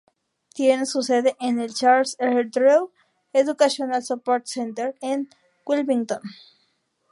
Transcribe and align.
Tiene 0.55 0.87
su 0.87 1.03
sede 1.03 1.35
en 1.39 1.59
el 1.59 1.75
"Charles 1.75 2.15
R. 2.17 2.45
Drew 2.49 2.91
Educational 3.33 4.01
Support 4.01 4.47
Center" 4.47 4.95
en 4.99 5.29
Wilmington. 5.63 6.21